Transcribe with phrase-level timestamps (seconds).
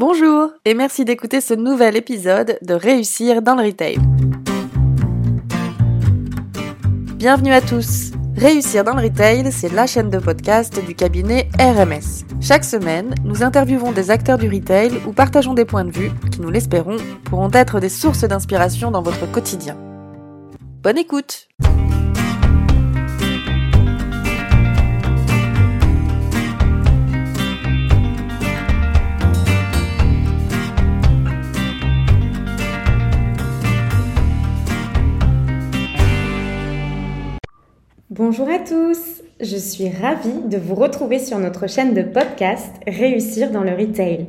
[0.00, 3.98] Bonjour et merci d'écouter ce nouvel épisode de Réussir dans le Retail.
[7.16, 8.12] Bienvenue à tous.
[8.34, 12.24] Réussir dans le Retail, c'est la chaîne de podcast du cabinet RMS.
[12.40, 16.40] Chaque semaine, nous interviewons des acteurs du retail ou partageons des points de vue qui,
[16.40, 19.76] nous l'espérons, pourront être des sources d'inspiration dans votre quotidien.
[20.82, 21.46] Bonne écoute
[38.22, 43.50] Bonjour à tous, je suis ravie de vous retrouver sur notre chaîne de podcast Réussir
[43.50, 44.26] dans le Retail.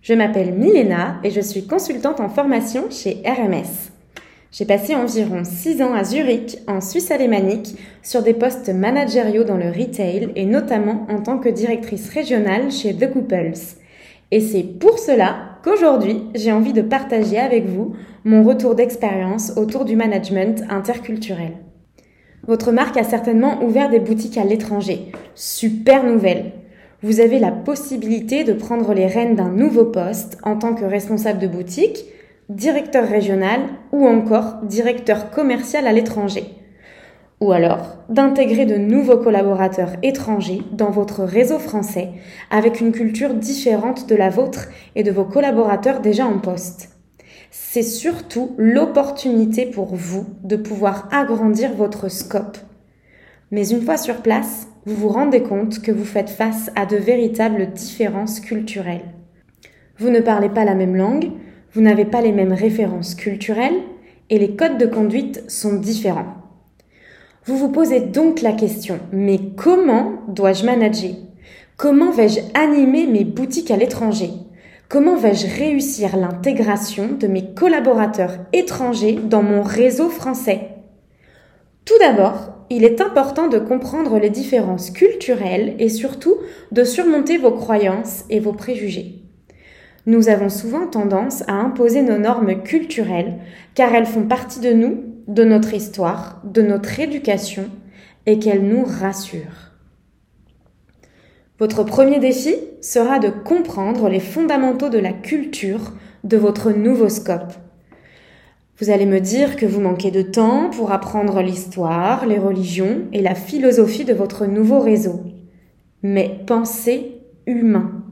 [0.00, 3.90] Je m'appelle Milena et je suis consultante en formation chez RMS.
[4.52, 9.56] J'ai passé environ 6 ans à Zurich, en Suisse alémanique, sur des postes managériaux dans
[9.56, 13.58] le retail et notamment en tant que directrice régionale chez The Couples.
[14.30, 19.84] Et c'est pour cela qu'aujourd'hui, j'ai envie de partager avec vous mon retour d'expérience autour
[19.84, 21.63] du management interculturel.
[22.46, 25.12] Votre marque a certainement ouvert des boutiques à l'étranger.
[25.34, 26.52] Super nouvelle.
[27.02, 31.38] Vous avez la possibilité de prendre les rênes d'un nouveau poste en tant que responsable
[31.38, 32.04] de boutique,
[32.50, 33.60] directeur régional
[33.92, 36.44] ou encore directeur commercial à l'étranger.
[37.40, 42.10] Ou alors d'intégrer de nouveaux collaborateurs étrangers dans votre réseau français
[42.50, 46.93] avec une culture différente de la vôtre et de vos collaborateurs déjà en poste
[47.56, 52.58] c'est surtout l'opportunité pour vous de pouvoir agrandir votre scope.
[53.52, 56.96] Mais une fois sur place, vous vous rendez compte que vous faites face à de
[56.96, 59.04] véritables différences culturelles.
[59.98, 61.30] Vous ne parlez pas la même langue,
[61.72, 63.82] vous n'avez pas les mêmes références culturelles
[64.30, 66.34] et les codes de conduite sont différents.
[67.44, 71.12] Vous vous posez donc la question, mais comment dois-je manager?
[71.76, 74.30] Comment vais-je animer mes boutiques à l'étranger?
[74.94, 80.68] Comment vais-je réussir l'intégration de mes collaborateurs étrangers dans mon réseau français?
[81.84, 86.36] Tout d'abord, il est important de comprendre les différences culturelles et surtout
[86.70, 89.16] de surmonter vos croyances et vos préjugés.
[90.06, 93.40] Nous avons souvent tendance à imposer nos normes culturelles
[93.74, 97.68] car elles font partie de nous, de notre histoire, de notre éducation
[98.26, 99.73] et qu'elles nous rassurent.
[101.60, 105.92] Votre premier défi sera de comprendre les fondamentaux de la culture
[106.24, 107.52] de votre nouveau scope.
[108.80, 113.22] Vous allez me dire que vous manquez de temps pour apprendre l'histoire, les religions et
[113.22, 115.20] la philosophie de votre nouveau réseau.
[116.02, 118.02] Mais pensez humain.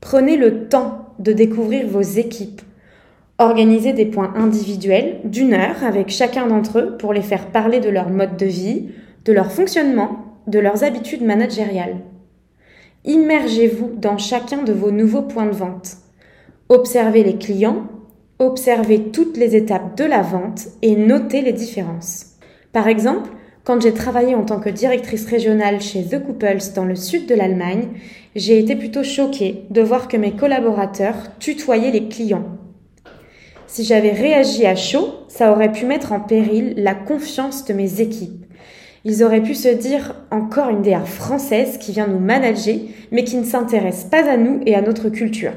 [0.00, 2.62] Prenez le temps de découvrir vos équipes.
[3.38, 7.90] Organisez des points individuels d'une heure avec chacun d'entre eux pour les faire parler de
[7.90, 8.90] leur mode de vie,
[9.24, 12.02] de leur fonctionnement, de leurs habitudes managériales.
[13.04, 15.96] Immergez-vous dans chacun de vos nouveaux points de vente.
[16.68, 17.88] Observez les clients,
[18.38, 22.36] observez toutes les étapes de la vente et notez les différences.
[22.72, 23.30] Par exemple,
[23.64, 27.34] quand j'ai travaillé en tant que directrice régionale chez The Couples dans le sud de
[27.34, 27.88] l'Allemagne,
[28.36, 32.56] j'ai été plutôt choquée de voir que mes collaborateurs tutoyaient les clients.
[33.66, 38.00] Si j'avais réagi à chaud, ça aurait pu mettre en péril la confiance de mes
[38.00, 38.41] équipes.
[39.04, 42.76] Ils auraient pu se dire encore une DA française qui vient nous manager,
[43.10, 45.52] mais qui ne s'intéresse pas à nous et à notre culture.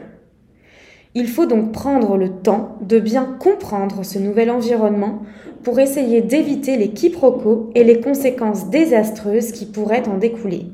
[1.14, 5.22] Il faut donc prendre le temps de bien comprendre ce nouvel environnement
[5.64, 10.66] pour essayer d'éviter les quiproquos et les conséquences désastreuses qui pourraient en découler.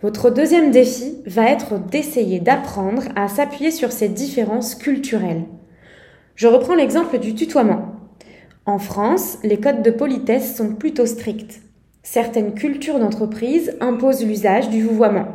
[0.00, 5.42] Votre deuxième défi va être d'essayer d'apprendre à s'appuyer sur ces différences culturelles.
[6.36, 7.97] Je reprends l'exemple du tutoiement.
[8.68, 11.62] En France, les codes de politesse sont plutôt stricts.
[12.02, 15.28] Certaines cultures d'entreprise imposent l'usage du vouvoiement.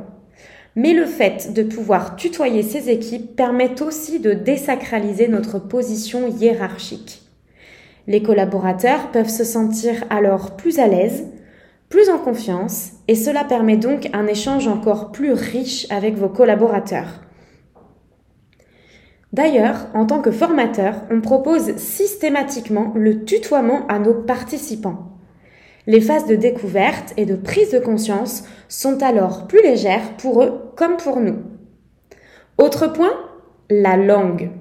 [0.75, 7.23] Mais le fait de pouvoir tutoyer ses équipes permet aussi de désacraliser notre position hiérarchique.
[8.05, 11.25] Les collaborateurs peuvent se sentir alors plus à l'aise,
[11.89, 17.22] plus en confiance, et cela permet donc un échange encore plus riche avec vos collaborateurs.
[19.33, 25.09] D'ailleurs, en tant que formateur, on propose systématiquement le tutoiement à nos participants.
[25.87, 30.71] Les phases de découverte et de prise de conscience sont alors plus légères pour eux
[30.77, 31.37] comme pour nous.
[32.59, 33.13] Autre point,
[33.71, 34.51] la langue.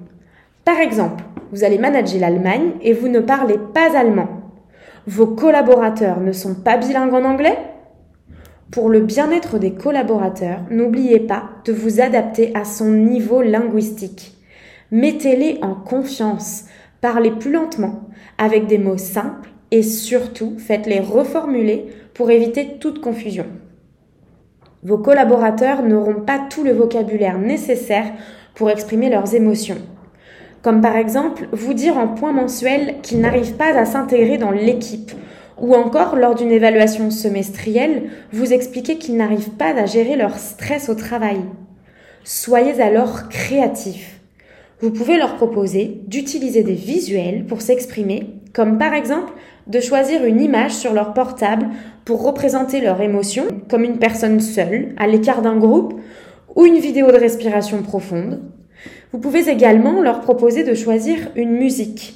[0.65, 4.27] Par exemple, vous allez manager l'Allemagne et vous ne parlez pas allemand.
[5.05, 7.57] Vos collaborateurs ne sont pas bilingues en anglais?
[8.71, 14.32] Pour le bien-être des collaborateurs, n'oubliez pas de vous adapter à son niveau linguistique.
[14.95, 16.65] Mettez-les en confiance.
[17.01, 18.01] Parlez plus lentement,
[18.37, 23.47] avec des mots simples et surtout faites-les reformuler pour éviter toute confusion.
[24.83, 28.05] Vos collaborateurs n'auront pas tout le vocabulaire nécessaire
[28.53, 29.79] pour exprimer leurs émotions.
[30.61, 35.11] Comme par exemple, vous dire en point mensuel qu'ils n'arrivent pas à s'intégrer dans l'équipe,
[35.59, 40.87] ou encore lors d'une évaluation semestrielle, vous expliquer qu'ils n'arrivent pas à gérer leur stress
[40.87, 41.41] au travail.
[42.23, 44.22] Soyez alors créatifs.
[44.81, 49.33] Vous pouvez leur proposer d'utiliser des visuels pour s'exprimer, comme par exemple
[49.67, 51.69] de choisir une image sur leur portable
[52.05, 55.99] pour représenter leur émotion, comme une personne seule, à l'écart d'un groupe,
[56.55, 58.41] ou une vidéo de respiration profonde.
[59.11, 62.15] Vous pouvez également leur proposer de choisir une musique.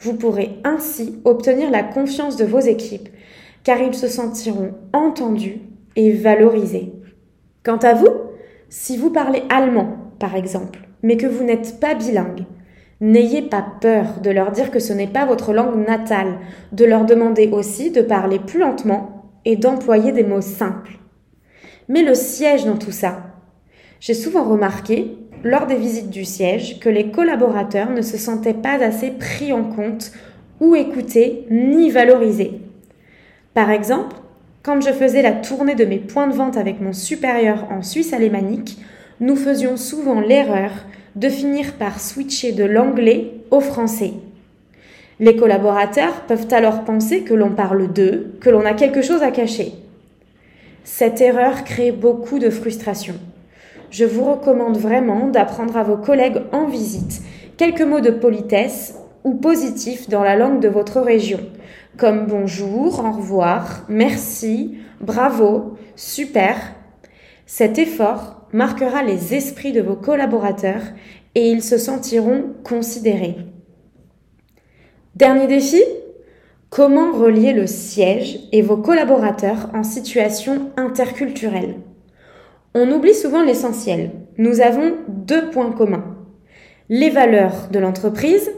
[0.00, 3.08] Vous pourrez ainsi obtenir la confiance de vos équipes,
[3.62, 5.60] car ils se sentiront entendus
[5.96, 6.92] et valorisés.
[7.62, 8.08] Quant à vous,
[8.68, 12.46] si vous parlez allemand, par exemple, mais que vous n'êtes pas bilingue,
[13.00, 16.38] n'ayez pas peur de leur dire que ce n'est pas votre langue natale,
[16.72, 20.98] de leur demander aussi de parler plus lentement et d'employer des mots simples.
[21.88, 23.22] Mais le siège dans tout ça.
[24.00, 28.82] J'ai souvent remarqué, lors des visites du siège, que les collaborateurs ne se sentaient pas
[28.82, 30.10] assez pris en compte
[30.58, 32.62] ou écoutés ni valorisés.
[33.52, 34.16] Par exemple,
[34.62, 38.14] quand je faisais la tournée de mes points de vente avec mon supérieur en Suisse
[38.14, 38.78] alémanique,
[39.20, 40.70] nous faisions souvent l'erreur
[41.16, 44.12] de finir par switcher de l'anglais au français.
[45.20, 49.30] Les collaborateurs peuvent alors penser que l'on parle d'eux, que l'on a quelque chose à
[49.30, 49.72] cacher.
[50.82, 53.14] Cette erreur crée beaucoup de frustration.
[53.90, 57.22] Je vous recommande vraiment d'apprendre à vos collègues en visite
[57.56, 61.40] quelques mots de politesse ou positifs dans la langue de votre région,
[61.96, 66.56] comme bonjour, au revoir, merci, bravo, super.
[67.46, 70.84] Cet effort marquera les esprits de vos collaborateurs
[71.34, 73.36] et ils se sentiront considérés.
[75.16, 75.82] Dernier défi,
[76.70, 81.80] comment relier le siège et vos collaborateurs en situation interculturelle?
[82.74, 84.12] On oublie souvent l'essentiel.
[84.38, 86.16] Nous avons deux points communs.
[86.88, 88.52] Les valeurs de l'entreprise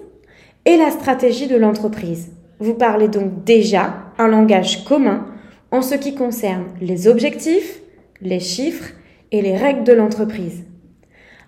[0.66, 2.32] et la stratégie de l'entreprise.
[2.58, 5.26] Vous parlez donc déjà un langage commun
[5.70, 7.80] en ce qui concerne les objectifs,
[8.20, 8.92] les chiffres
[9.32, 10.64] et les règles de l'entreprise.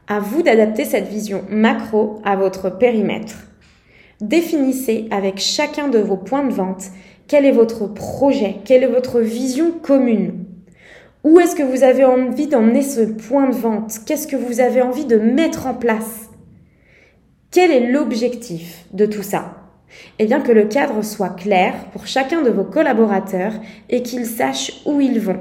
[0.07, 3.37] À vous d'adapter cette vision macro à votre périmètre.
[4.21, 6.85] Définissez avec chacun de vos points de vente
[7.29, 10.45] quel est votre projet, quelle est votre vision commune.
[11.25, 13.99] Où est-ce que vous avez envie d'emmener ce point de vente?
[14.07, 16.31] Qu'est-ce que vous avez envie de mettre en place?
[17.51, 19.57] Quel est l'objectif de tout ça?
[20.19, 23.53] Eh bien que le cadre soit clair pour chacun de vos collaborateurs
[23.91, 25.41] et qu'ils sachent où ils vont.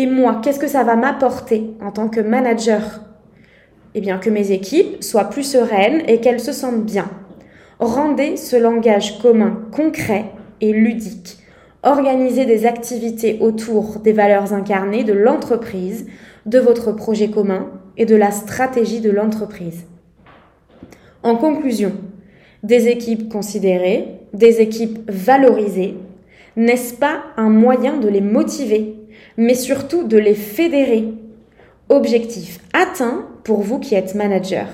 [0.00, 3.02] Et moi, qu'est-ce que ça va m'apporter en tant que manager?
[3.94, 7.10] Eh bien que mes équipes soient plus sereines et qu'elles se sentent bien.
[7.80, 10.24] Rendez ce langage commun concret
[10.62, 11.36] et ludique.
[11.82, 16.06] Organisez des activités autour des valeurs incarnées de l'entreprise,
[16.46, 17.68] de votre projet commun
[17.98, 19.84] et de la stratégie de l'entreprise.
[21.22, 21.92] En conclusion,
[22.62, 25.94] des équipes considérées, des équipes valorisées,
[26.56, 28.96] n'est-ce pas un moyen de les motiver
[29.36, 31.08] mais surtout de les fédérer?
[31.88, 34.68] Objectif atteint pour vous qui êtes manager.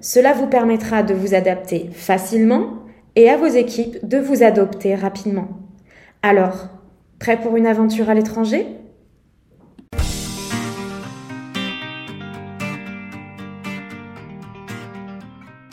[0.00, 2.82] Cela vous permettra de vous adapter facilement
[3.14, 5.48] et à vos équipes de vous adopter rapidement.
[6.22, 6.68] Alors,
[7.18, 8.66] prêt pour une aventure à l'étranger?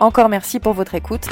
[0.00, 1.26] Encore merci pour votre écoute.